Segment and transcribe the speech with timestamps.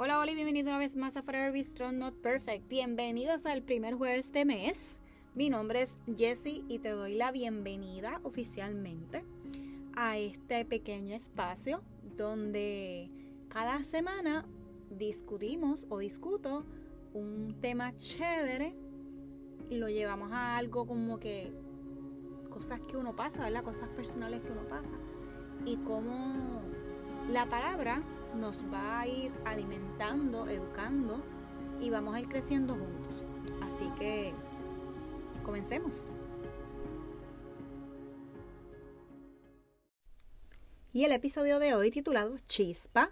[0.00, 2.68] Hola, hola y bienvenido una vez más a Forever Be Strong Not Perfect.
[2.68, 4.96] Bienvenidos al primer jueves de mes.
[5.34, 9.24] Mi nombre es Jessie y te doy la bienvenida oficialmente
[9.96, 11.82] a este pequeño espacio
[12.16, 13.10] donde
[13.48, 14.46] cada semana
[14.88, 16.64] discutimos o discuto
[17.12, 18.74] un tema chévere
[19.68, 21.50] y lo llevamos a algo como que
[22.50, 23.64] cosas que uno pasa, ¿verdad?
[23.64, 24.96] Cosas personales que uno pasa.
[25.66, 26.62] Y cómo
[27.32, 28.04] la palabra
[28.34, 31.22] nos va a ir alimentando, educando
[31.80, 33.24] y vamos a ir creciendo juntos.
[33.62, 34.32] Así que
[35.44, 36.06] comencemos.
[40.92, 43.10] Y el episodio de hoy titulado Chispa,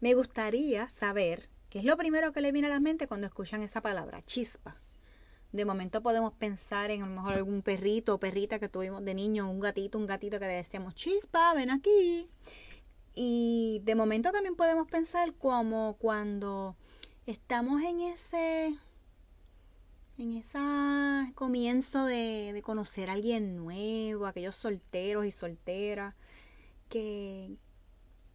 [0.00, 3.62] me gustaría saber qué es lo primero que le viene a la mente cuando escuchan
[3.62, 4.80] esa palabra, chispa.
[5.52, 9.14] De momento podemos pensar en a lo mejor algún perrito o perrita que tuvimos de
[9.14, 12.26] niño, un gatito, un gatito que decíamos, chispa, ven aquí.
[13.18, 16.76] Y de momento también podemos pensar como cuando
[17.24, 18.76] estamos en ese
[20.18, 20.58] en ese
[21.34, 26.14] comienzo de, de, conocer a alguien nuevo, aquellos solteros y solteras,
[26.88, 27.56] que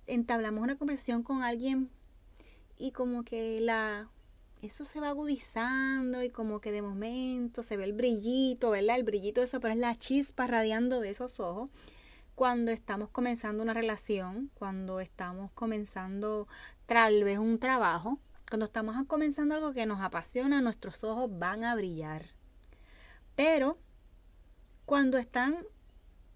[0.08, 1.90] entablamos una conversación con alguien
[2.78, 4.10] y como que la
[4.64, 8.96] eso se va agudizando y como que de momento se ve el brillito, ¿verdad?
[8.96, 11.70] El brillito de eso, pero es la chispa radiando de esos ojos
[12.42, 16.48] cuando estamos comenzando una relación, cuando estamos comenzando
[16.88, 18.18] tal vez un trabajo,
[18.50, 22.26] cuando estamos comenzando algo que nos apasiona, nuestros ojos van a brillar.
[23.36, 23.78] Pero
[24.88, 25.56] cuando están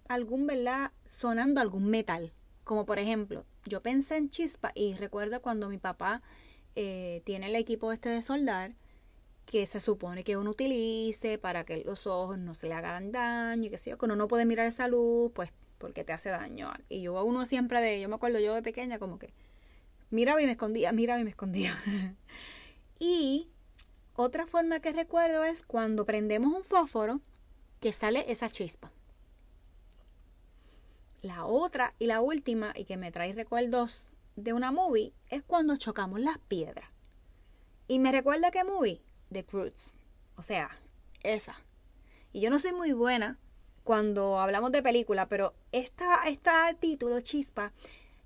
[0.06, 0.92] algún, ¿verdad?
[1.06, 2.30] Sonando algún metal,
[2.62, 6.22] como por ejemplo, yo pensé en chispa y recuerdo cuando mi papá
[6.76, 8.76] eh, tiene el equipo este de soldar
[9.44, 13.64] que se supone que uno utilice para que los ojos no se le hagan daño
[13.64, 16.72] y que si uno no puede mirar esa luz, pues porque te hace daño.
[16.88, 19.32] Y yo a uno siempre de, yo me acuerdo yo de pequeña como que
[20.10, 21.76] miraba y me escondía, miraba y me escondía.
[22.98, 23.50] y
[24.14, 27.20] otra forma que recuerdo es cuando prendemos un fósforo
[27.80, 28.90] que sale esa chispa.
[31.22, 35.76] La otra y la última y que me trae recuerdos de una movie es cuando
[35.76, 36.88] chocamos las piedras.
[37.88, 39.02] Y me recuerda que movie,
[39.32, 39.96] The Cruz.
[40.36, 40.70] O sea,
[41.22, 41.54] esa.
[42.32, 43.38] Y yo no soy muy buena
[43.86, 47.72] cuando hablamos de película, pero esta, este título, Chispa,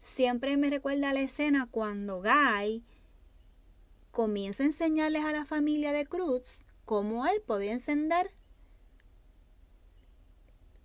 [0.01, 2.83] siempre me recuerda a la escena cuando Guy
[4.11, 8.33] comienza a enseñarles a la familia de Cruz cómo él podía encender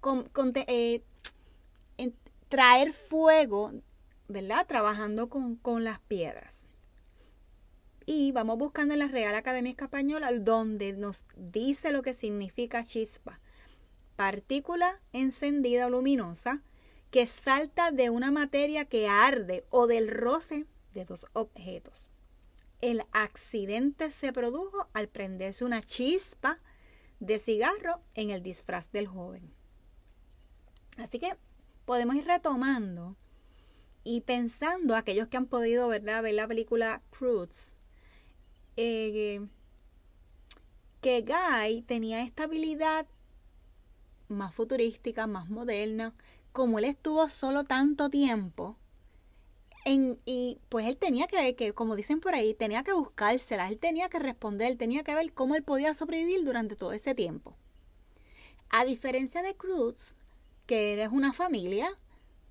[0.01, 0.29] con,
[0.67, 1.01] eh,
[2.49, 3.71] traer fuego
[4.27, 4.67] ¿verdad?
[4.67, 6.63] Trabajando con, las piedras.
[8.05, 13.39] Y vamos buscando en la Real Academia Española donde nos dice lo que significa chispa.
[14.15, 16.61] Partícula encendida o luminosa
[17.11, 22.09] que salta de una materia que arde o del roce de dos objetos.
[22.81, 26.59] El accidente se produjo al prenderse una chispa
[27.19, 29.53] de cigarro en el disfraz del joven.
[30.97, 31.35] Así que
[31.85, 33.15] podemos ir retomando
[34.03, 36.21] y pensando, aquellos que han podido ¿verdad?
[36.21, 37.73] ver la película Cruz,
[38.77, 39.41] eh,
[41.01, 43.07] que Guy tenía esta habilidad
[44.27, 46.13] más futurística, más moderna,
[46.51, 48.77] como él estuvo solo tanto tiempo,
[49.85, 53.77] en, y pues él tenía que, que, como dicen por ahí, tenía que buscársela, él
[53.77, 57.55] tenía que responder, tenía que ver cómo él podía sobrevivir durante todo ese tiempo.
[58.69, 60.15] A diferencia de Cruz,
[60.65, 61.87] que eres una familia,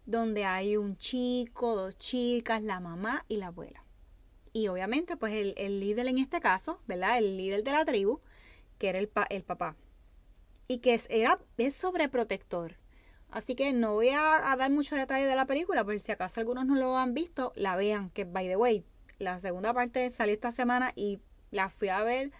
[0.06, 3.80] donde hay un chico, dos chicas, la mamá y la abuela.
[4.52, 7.18] Y obviamente, pues el, líder en este caso, ¿verdad?
[7.18, 8.20] El líder de la tribu,
[8.78, 9.76] que era el, el papá.
[10.66, 12.76] Y que era, es sobreprotector.
[13.30, 16.66] Así que no voy a, dar mucho detalle de la película, por si acaso algunos
[16.66, 18.84] no lo han visto, la vean, que by the way,
[19.18, 21.18] la segunda parte salió esta semana y
[21.50, 22.30] la fui a ver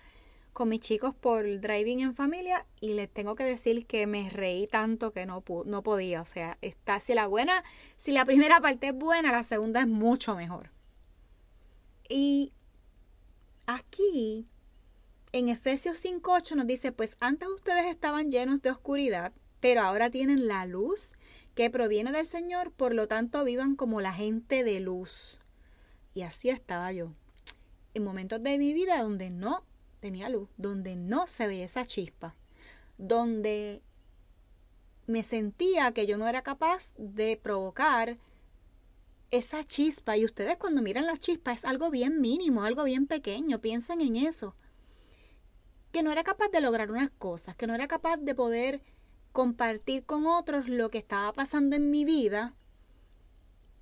[0.53, 4.69] con mis chicos por driving en familia y les tengo que decir que me reí
[4.69, 6.23] tanto que no, no podía.
[6.23, 7.65] O sea, está, si la buena,
[7.97, 10.71] si la primera parte es buena, la segunda es mucho mejor.
[12.09, 12.53] Y
[13.67, 14.47] aquí,
[15.34, 20.46] en Efesios 5.8 nos dice, pues antes ustedes estaban llenos de oscuridad, pero ahora tienen
[20.46, 21.10] la luz
[21.56, 25.40] que proviene del Señor, por lo tanto vivan como la gente de luz.
[26.14, 27.14] Y así estaba yo.
[27.94, 29.64] En momentos de mi vida donde no
[29.98, 32.36] tenía luz, donde no se veía esa chispa,
[32.96, 33.82] donde
[35.08, 38.19] me sentía que yo no era capaz de provocar
[39.32, 40.16] esa chispa.
[40.16, 44.14] Y ustedes cuando miran la chispa es algo bien mínimo, algo bien pequeño, piensen en
[44.14, 44.54] eso.
[45.94, 48.81] Que no era capaz de lograr unas cosas, que no era capaz de poder
[49.31, 52.52] compartir con otros lo que estaba pasando en mi vida,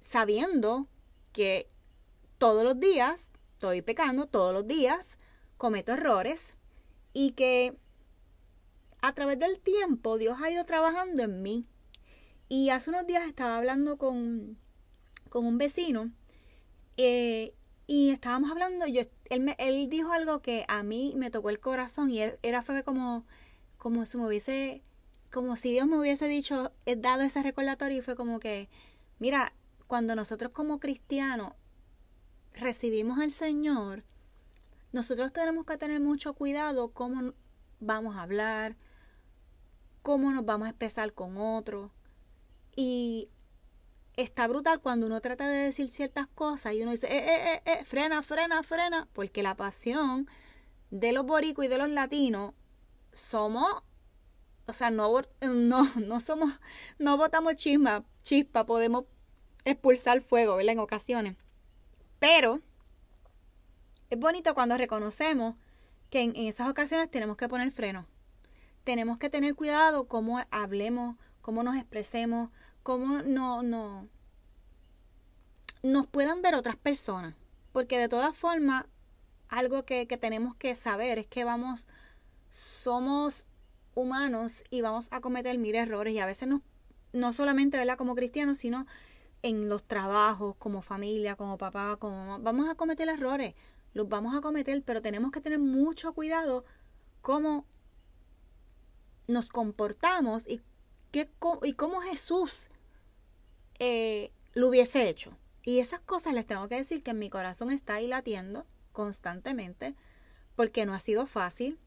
[0.03, 0.89] sabiendo
[1.33, 1.67] que
[2.37, 5.17] todos los días estoy pecando todos los días,
[5.57, 6.53] cometo errores
[7.15, 7.79] y que
[9.01, 11.67] a través del tiempo Dios ha ido trabajando en mí.
[12.51, 14.59] Y hace unos días estaba hablando con,
[15.31, 16.13] con un vecino
[16.99, 17.55] eh,
[17.87, 22.11] y estábamos hablando, yo, él, él dijo algo que a mí me tocó el corazón
[22.11, 23.25] y era fue como,
[23.79, 24.83] como si me hubiese,
[25.31, 28.69] como si Dios me hubiese dicho, he dado ese recordatorio y fue como que,
[29.19, 29.53] mira,
[29.87, 31.53] cuando nosotros como cristianos
[32.55, 34.05] recibimos al Señor,
[34.93, 37.33] nosotros tenemos que tener mucho cuidado cómo
[37.81, 38.77] vamos a hablar,
[40.03, 41.91] cómo nos vamos a expresar con otros.
[42.77, 43.29] Y
[44.17, 47.63] está brutal cuando uno trata de decir ciertas cosas y uno dice, eh, eh, eh,
[47.65, 50.29] eh frena, frena, frena, porque la pasión
[50.91, 52.53] de los boricos y de los latinos
[53.13, 53.83] somos,
[54.67, 56.61] o sea, no, no, no somos,
[56.99, 59.05] no botamos chispa, chispa, podemos
[59.65, 60.73] expulsar fuego, ¿verdad?
[60.73, 61.37] En ocasiones.
[62.19, 62.61] Pero
[64.11, 65.57] es bonito cuando reconocemos
[66.11, 68.07] que en, esas ocasiones tenemos que poner freno.
[68.85, 72.51] Tenemos que tener cuidado cómo hablemos, cómo nos expresemos,
[72.83, 74.09] cómo no, no
[75.83, 77.35] nos puedan ver otras personas.
[77.73, 78.87] Porque de todas formas,
[79.49, 81.87] algo que, tenemos que saber es que vamos,
[82.51, 83.47] somos
[83.95, 86.63] humanos y vamos a cometer mil errores y a veces no,
[87.13, 87.99] no solamente ¿verdad?
[87.99, 88.87] como cristianos, sino
[89.43, 93.55] en los trabajos, como familia, como papá, como mamá, vamos a cometer errores,
[93.93, 96.65] los vamos a cometer, pero tenemos que tener mucho cuidado
[97.21, 97.67] cómo
[99.27, 100.61] nos comportamos y,
[101.11, 101.29] qué,
[101.65, 102.69] y cómo Jesús
[103.85, 105.37] eh, lo hubiese hecho.
[105.65, 109.97] Y esas cosas les tengo que decir que en mi corazón está ahí latiendo constantemente,
[110.55, 111.81] porque no ha sido fácil,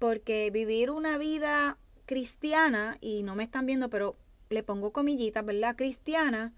[0.00, 4.16] porque vivir una vida cristiana, y no me están viendo, pero
[4.50, 5.76] le pongo comillitas, ¿verdad?
[5.76, 6.52] Cristiana,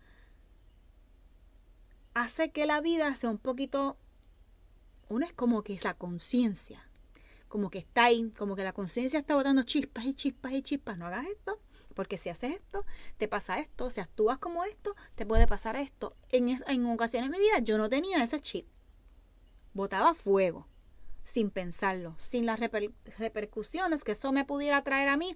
[2.15, 3.99] hace que la vida sea un poquito,
[5.11, 6.89] uno es como que es la conciencia,
[7.49, 10.97] como que está ahí, como que la conciencia está botando chispas y chispas y chispas,
[10.97, 11.61] no hagas esto,
[11.97, 12.85] porque si haces esto,
[13.17, 16.15] te pasa esto, si actúas como esto, te puede pasar esto.
[16.31, 18.69] En, en ocasiones de mi vida yo no tenía ese chip,
[19.73, 20.69] botaba fuego,
[21.25, 25.35] sin pensarlo, sin las repercusiones que eso me pudiera traer a mí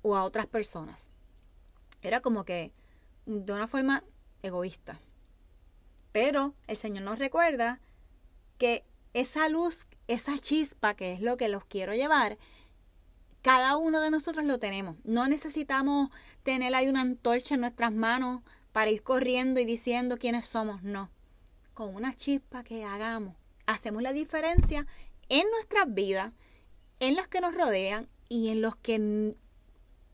[0.00, 1.10] o a otras personas.
[2.00, 2.72] Era como que
[3.26, 4.02] de una forma
[4.42, 4.98] egoísta.
[6.10, 7.80] Pero el Señor nos recuerda
[8.56, 8.82] que
[9.12, 12.38] esa luz, esa chispa, que es lo que los quiero llevar,
[13.42, 14.96] cada uno de nosotros lo tenemos.
[15.04, 16.10] No necesitamos
[16.42, 18.42] tener ahí una antorcha en nuestras manos
[18.72, 20.82] para ir corriendo y diciendo quiénes somos.
[20.82, 21.10] No.
[21.74, 23.36] Con una chispa que hagamos,
[23.66, 24.86] hacemos la diferencia
[25.28, 26.32] en nuestras vidas,
[27.00, 29.34] en las que nos rodean y en los que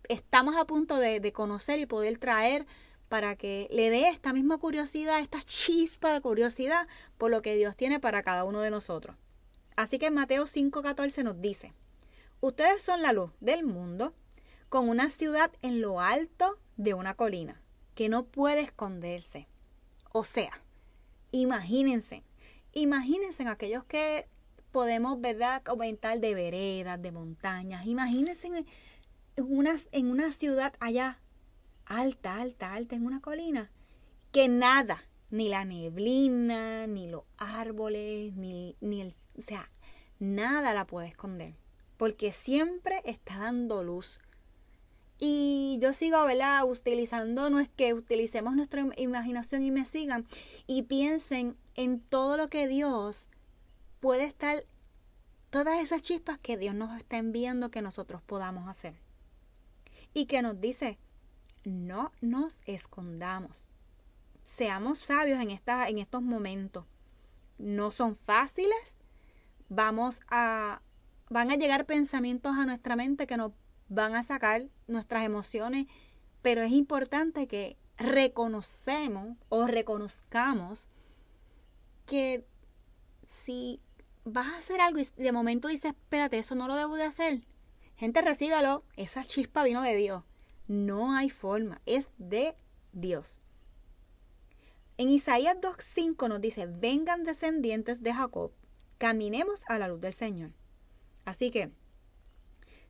[0.09, 2.67] estamos a punto de, conocer y poder traer
[3.09, 6.87] para que le dé esta misma curiosidad, esta chispa de curiosidad
[7.17, 9.17] por lo que Dios tiene para cada uno de nosotros.
[9.77, 11.73] Así que Mateo 5:14 nos dice,
[12.47, 14.13] ustedes son la luz del mundo,
[14.69, 17.61] con una ciudad en lo alto de una colina,
[17.95, 19.49] que no puede esconderse.
[20.13, 20.53] O sea,
[21.31, 22.23] imagínense,
[22.73, 24.29] imagínense en aquellos que
[24.73, 28.67] podemos, ¿verdad?, comentar de veredas, de montañas, imagínense en,
[29.37, 31.19] una, en una ciudad allá
[31.87, 33.71] alta, alta, alta en una colina,
[34.33, 39.71] que nada, ni la neblina, ni los árboles, ni, ni el, o sea,
[40.19, 41.55] nada la puede esconder,
[42.05, 44.21] porque siempre está dando luz.
[45.19, 46.63] Y yo sigo, ¿verdad?
[46.67, 50.27] Utilizando, no es que utilicemos nuestra imaginación y me sigan
[50.67, 53.31] y piensen en todo lo que Dios
[54.01, 54.67] puede estar,
[55.49, 59.01] todas esas chispas que Dios nos está enviando que nosotros podamos hacer.
[60.13, 60.99] Y que nos dice,
[61.65, 63.71] no nos escondamos.
[64.43, 66.85] Seamos sabios en, en estos momentos.
[67.57, 68.99] No son fáciles.
[69.71, 70.83] Vamos a,
[71.31, 73.53] van a llegar pensamientos a nuestra mente que nos
[73.89, 75.87] van a sacar nuestras emociones,
[76.43, 80.89] pero es importante que reconocemos o reconozcamos
[82.07, 82.47] que
[83.27, 83.81] si
[84.25, 87.47] vas a hacer algo y de momento dices, espérate, eso no lo debo de hacer.
[87.97, 90.25] Gente, recíbalo, esa chispa vino de Dios.
[90.67, 92.57] No hay forma, es de
[92.93, 93.39] Dios.
[94.97, 98.53] En Isaías 2.5 nos dice, vengan descendientes de Jacob,
[98.99, 100.53] caminemos a la luz del Señor.
[101.25, 101.73] Así que,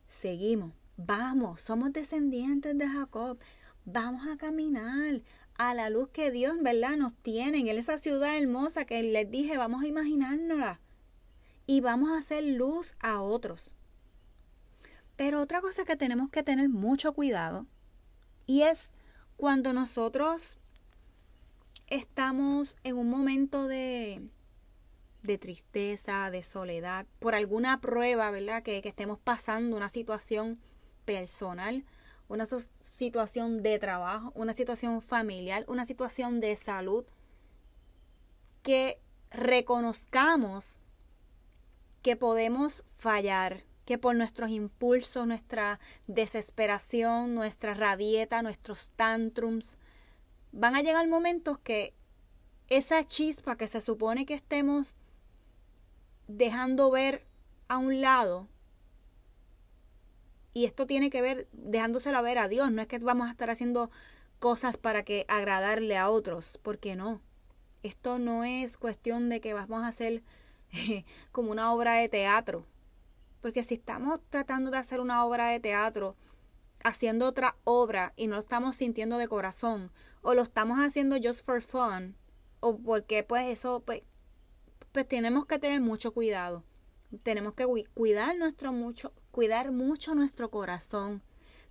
[0.07, 3.37] seguimos, vamos, somos descendientes de Jacob,
[3.85, 5.21] vamos a caminar
[5.57, 9.57] a la luz que Dios, ¿verdad?, nos tiene en esa ciudad hermosa que les dije,
[9.57, 10.81] vamos a imaginárnosla
[11.65, 13.73] y vamos a hacer luz a otros.
[15.15, 17.65] Pero otra cosa que tenemos que tener mucho cuidado
[18.45, 18.91] y es
[19.37, 20.57] cuando nosotros
[21.87, 24.29] estamos en un momento de,
[25.25, 28.63] de tristeza, de soledad, por alguna prueba, ¿verdad?
[28.63, 30.59] Que, que estemos pasando una situación
[31.05, 31.85] personal,
[32.27, 32.45] una
[32.81, 37.05] situación de trabajo, una situación familiar, una situación de salud,
[38.63, 40.77] que reconozcamos
[42.01, 49.77] que podemos fallar, que por nuestros impulsos, nuestra desesperación, nuestra rabieta, nuestros tantrums,
[50.51, 51.93] van a llegar momentos que
[52.69, 54.95] esa chispa que se supone que estemos
[56.27, 57.25] dejando ver
[57.67, 58.47] a un lado,
[60.55, 63.49] y esto tiene que ver dejándosela ver a Dios, no es que vamos a estar
[63.49, 63.91] haciendo
[64.39, 67.21] cosas para que agradarle a otros, porque no.
[67.83, 70.23] Esto no es cuestión de que vamos a hacer
[71.31, 72.65] como una obra de teatro.
[73.41, 76.15] Porque si estamos tratando de hacer una obra de teatro,
[76.83, 79.91] haciendo otra obra y no lo estamos sintiendo de corazón,
[80.21, 82.15] o lo estamos haciendo just for fun,
[82.61, 84.03] o porque pues eso, pues,
[84.95, 86.63] pues tenemos que tener mucho cuidado.
[87.23, 91.21] Tenemos que cuidar nuestro mucho, cuidar mucho nuestro corazón.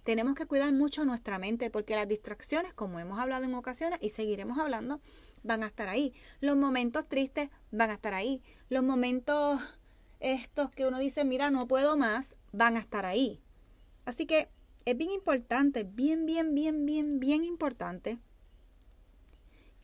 [0.02, 4.10] Tenemos que cuidar mucho nuestra mente, porque las distracciones, como hemos hablado en ocasiones y
[4.10, 5.00] seguiremos hablando,
[5.42, 6.12] van a estar ahí.
[6.40, 8.42] Los momentos tristes van a estar ahí.
[8.68, 9.58] Los momentos
[10.20, 13.40] estos que uno dice, mira, no puedo más, van a estar ahí.
[14.04, 14.50] Así que
[14.84, 18.18] es bien importante, bien, bien, bien, bien, bien importante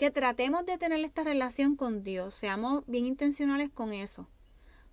[0.00, 4.26] que tratemos de tener esta relación con Dios, seamos bien intencionales con eso.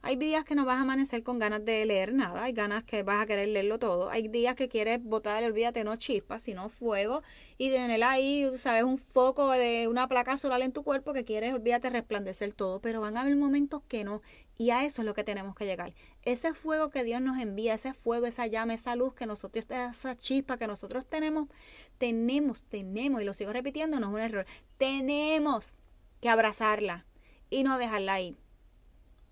[0.03, 3.03] Hay días que no vas a amanecer con ganas de leer nada, hay ganas que
[3.03, 7.21] vas a querer leerlo todo, hay días que quieres botar, olvídate, no chispas, sino fuego
[7.57, 11.53] y tener ahí, sabes, un foco de una placa solar en tu cuerpo que quieres,
[11.53, 14.21] olvídate, resplandecer todo, pero van a haber momentos que no
[14.57, 15.93] y a eso es lo que tenemos que llegar.
[16.21, 20.15] Ese fuego que Dios nos envía, ese fuego, esa llama, esa luz que nosotros, esa
[20.15, 21.49] chispa que nosotros tenemos,
[21.97, 24.45] tenemos, tenemos, y lo sigo repitiendo, no es un error,
[24.77, 25.75] tenemos
[26.21, 27.05] que abrazarla
[27.49, 28.37] y no dejarla ahí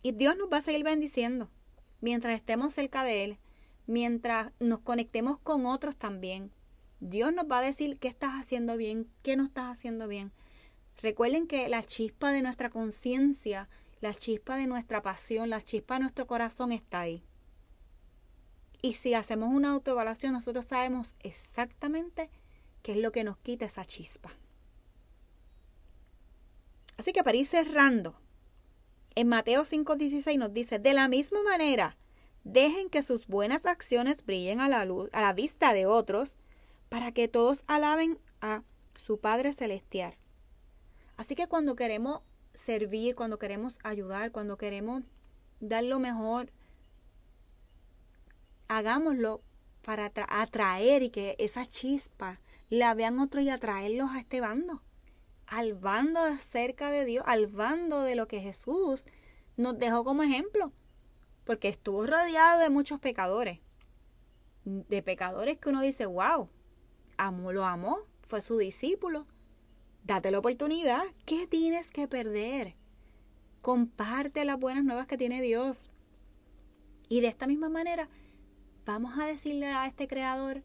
[0.05, 1.49] y Dios nos va a seguir bendiciendo
[1.99, 3.39] mientras estemos cerca de Él,
[3.87, 6.51] mientras nos conectemos con otros también.
[6.99, 10.31] Dios nos va a decir qué estás haciendo bien, qué no estás haciendo bien.
[11.01, 13.67] Recuerden que la chispa de nuestra conciencia,
[13.99, 17.23] la chispa de nuestra pasión, la chispa de nuestro corazón está ahí.
[18.83, 22.29] Y si hacemos una autoevaluación, nosotros sabemos exactamente
[22.83, 24.31] qué es lo que nos quita esa chispa.
[26.95, 28.15] Así que para ir cerrando,
[29.15, 31.97] en Mateo 5:16 nos dice, de la misma manera,
[32.43, 36.37] dejen que sus buenas acciones brillen a la luz, a la vista de otros,
[36.89, 38.61] para que todos alaben a
[38.95, 40.15] su Padre celestial.
[41.17, 42.21] Así que cuando queremos
[42.53, 45.03] servir, cuando queremos ayudar, cuando queremos
[45.59, 46.51] dar lo mejor,
[48.67, 49.41] hagámoslo
[49.81, 52.37] para atraer y que esa chispa
[52.69, 54.81] la vean otros y atraerlos a este bando
[55.47, 59.05] al bando acerca de Dios, al bando de lo que Jesús
[59.57, 60.71] nos dejó como ejemplo.
[61.43, 63.59] Porque estuvo rodeado de muchos pecadores.
[64.63, 66.49] De pecadores que uno dice, wow,
[67.17, 69.27] amó, lo amó, fue su discípulo.
[70.03, 71.03] Date la oportunidad.
[71.25, 72.73] ¿Qué tienes que perder?
[73.61, 75.89] Comparte las buenas nuevas que tiene Dios.
[77.09, 78.09] Y de esta misma manera,
[78.85, 80.61] vamos a decirle a este creador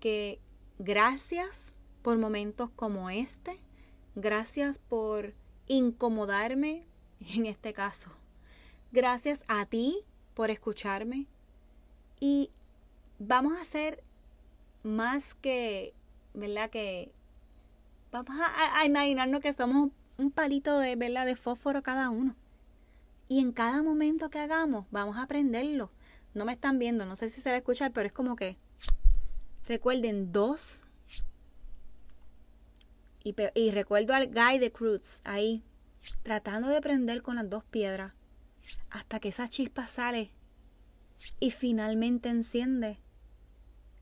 [0.00, 0.40] que
[0.78, 3.58] gracias por momentos como este,
[4.14, 5.34] Gracias por
[5.66, 6.84] incomodarme
[7.20, 8.10] en este caso.
[8.92, 10.00] Gracias a ti
[10.34, 11.26] por escucharme.
[12.20, 12.50] Y
[13.18, 14.02] vamos a hacer
[14.82, 15.94] más que,
[16.32, 16.70] ¿verdad?
[16.70, 17.10] Que
[18.12, 21.26] vamos a, imaginarnos que somos un palito de, ¿verdad?
[21.26, 22.36] de fósforo cada uno.
[23.28, 25.90] Y en cada momento que hagamos, vamos a aprenderlo.
[26.34, 28.56] No me están viendo, no sé si se va a escuchar, pero es como que,
[29.66, 30.83] recuerden, dos
[33.24, 35.64] y, recuerdo al guy de Cruz ahí,
[36.22, 38.12] tratando de prender con las dos piedras,
[38.90, 40.30] hasta que esa chispa sale
[41.40, 42.98] y finalmente enciende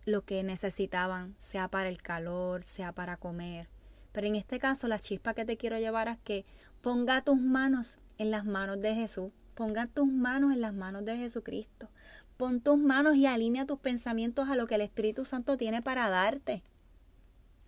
[0.05, 3.69] lo que necesitaban, sea para el calor, sea para comer.
[4.11, 6.45] Pero en este caso, la chispa que te quiero llevar es que
[6.81, 9.31] ponga tus manos en las manos de Jesús.
[9.55, 11.89] Ponga tus manos en las manos de Jesucristo.
[12.37, 16.09] Pon tus manos y alinea tus pensamientos a lo que el Espíritu Santo tiene para
[16.09, 16.63] darte.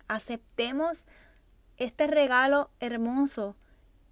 [0.07, 1.05] Aceptemos
[1.77, 3.55] este regalo hermoso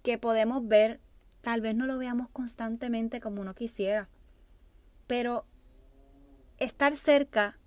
[0.02, 1.00] que podemos ver,
[1.40, 4.08] tal vez no lo veamos constantemente como uno quisiera,
[5.06, 5.46] pero
[6.58, 7.58] estar cerca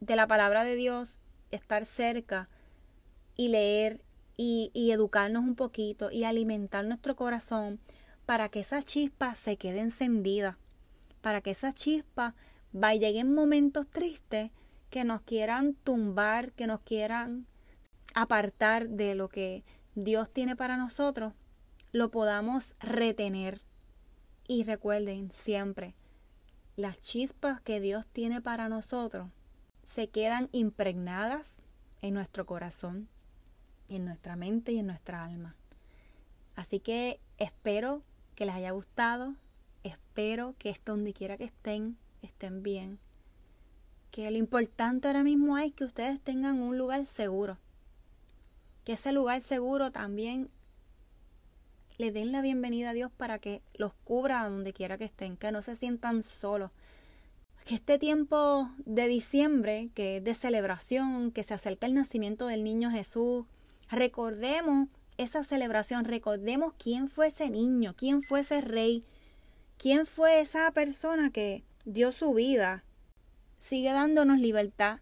[0.00, 2.48] de la palabra de Dios, estar cerca
[3.36, 4.02] y leer
[4.36, 7.80] y, educarnos un poquito y alimentar nuestro corazón
[8.26, 10.58] para que esa chispa se quede encendida,
[11.22, 12.34] para que esa chispa
[12.72, 14.50] vaya en momentos tristes
[14.90, 17.46] que nos quieran tumbar, que nos quieran
[18.16, 19.62] apartar de lo que
[19.94, 21.34] Dios tiene para nosotros,
[21.92, 23.60] lo podamos retener
[24.48, 25.94] Y recuerden siempre,
[26.76, 29.28] las chispas que Dios tiene para nosotros
[29.82, 31.56] se quedan impregnadas
[32.00, 33.08] en nuestro corazón,
[33.88, 35.56] en nuestra mente y en nuestra alma.
[36.54, 38.00] Así que espero
[38.34, 39.34] que les haya gustado,
[39.82, 42.98] espero que esto donde quiera que estén, estén bien.
[44.10, 47.58] Que lo importante ahora mismo es que ustedes tengan un lugar seguro.
[48.86, 50.48] Que ese lugar seguro también
[51.98, 55.50] le den la bienvenida a Dios para que los cubra donde quiera que estén, que
[55.50, 56.70] no se sientan solos.
[57.64, 62.62] Que este tiempo de diciembre, que es de celebración, que se acerca el nacimiento del
[62.62, 63.44] niño Jesús,
[63.90, 69.02] recordemos esa celebración, recordemos quién fue ese niño, quién fue ese rey,
[69.78, 72.84] quién fue esa persona que dio su vida.
[73.58, 75.00] Sigue dándonos libertad.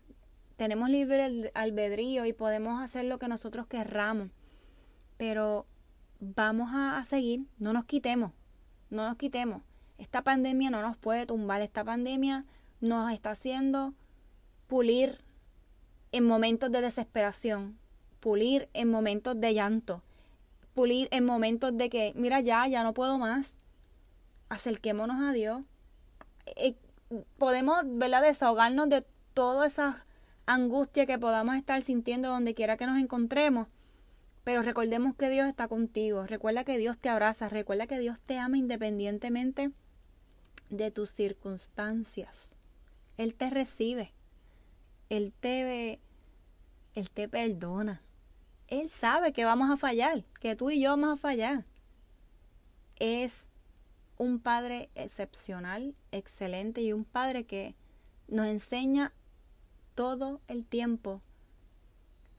[0.57, 4.31] Tenemos libre albedrío y podemos hacer lo que nosotros querramos.
[5.17, 5.67] Pero
[6.21, 8.33] vamos a, seguir, no nos quitemos,
[8.91, 9.63] no nos quitemos.
[9.99, 12.45] Esta pandemia no nos puede tumbar, esta pandemia
[12.81, 13.95] nos está haciendo
[14.67, 15.19] pulir
[16.13, 17.79] en momentos de desesperación,
[18.21, 20.03] pulir en momentos de llanto,
[20.75, 23.55] pulir en momentos de que, mira, ya, ya no puedo más.
[24.49, 25.63] Acerquémonos a Dios.
[26.57, 26.77] Eh,
[27.39, 30.05] podemos, ¿verdad?, desahogarnos de toda esa
[30.47, 33.69] angustia que podamos estar sintiendo donde quiera que nos encontremos
[34.45, 36.27] pero recordemos que Dios está contigo.
[36.27, 37.49] Recuerda que Dios te abraza.
[37.49, 39.73] Recuerda que Dios te ama independientemente
[40.69, 42.55] de tus circunstancias.
[43.17, 44.13] Él te recibe.
[45.09, 46.01] Él te,
[46.95, 48.03] él te perdona.
[48.69, 51.65] Él sabe que vamos a fallar, que tú y yo vamos a fallar.
[52.99, 53.49] Es
[54.19, 57.75] un padre excepcional, excelente y un padre que
[58.29, 59.13] nos enseña
[59.95, 61.21] todo el tiempo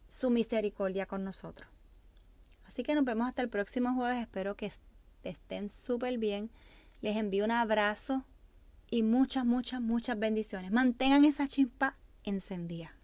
[0.08, 1.70] su misericordia con nosotros.
[2.66, 4.22] Así que nos vemos hasta el próximo jueves.
[4.22, 4.72] Espero que
[5.24, 6.50] estén súper bien.
[7.02, 8.26] Les envío un abrazo
[8.90, 10.72] y muchas, muchas, muchas bendiciones.
[10.72, 12.95] Mantengan esa chispa encendida.